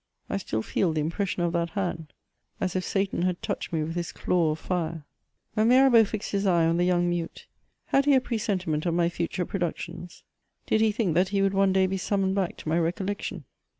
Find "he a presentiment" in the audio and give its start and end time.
8.05-8.87